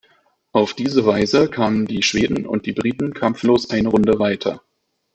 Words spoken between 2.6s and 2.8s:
die